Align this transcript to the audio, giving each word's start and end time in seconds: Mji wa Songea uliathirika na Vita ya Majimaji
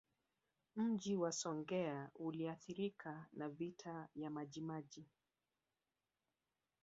Mji 0.75 1.15
wa 1.15 1.31
Songea 1.31 2.09
uliathirika 2.15 3.25
na 3.33 3.49
Vita 3.49 4.07
ya 4.15 4.29
Majimaji 4.29 5.05